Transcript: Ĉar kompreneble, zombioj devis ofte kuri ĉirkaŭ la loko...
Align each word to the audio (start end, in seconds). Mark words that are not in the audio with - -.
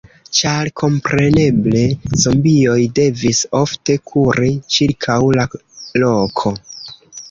Ĉar 0.37 0.69
kompreneble, 0.81 1.83
zombioj 2.25 2.79
devis 3.03 3.45
ofte 3.63 4.01
kuri 4.11 4.53
ĉirkaŭ 4.79 5.23
la 5.41 5.51
loko... 6.09 6.61